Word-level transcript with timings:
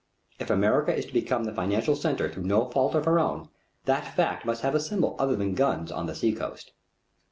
If 0.39 0.49
America 0.49 0.91
is 0.95 1.05
to 1.05 1.13
become 1.13 1.43
the 1.43 1.53
financial 1.53 1.95
centre 1.95 2.27
through 2.27 2.45
no 2.45 2.65
fault 2.71 2.95
of 2.95 3.05
her 3.05 3.19
own, 3.19 3.49
that 3.85 4.15
fact 4.15 4.45
must 4.47 4.63
have 4.63 4.73
a 4.73 4.79
symbol 4.79 5.15
other 5.19 5.35
than 5.35 5.53
guns 5.53 5.91
on 5.91 6.07
the 6.07 6.15
sea 6.15 6.33
coast. 6.33 6.71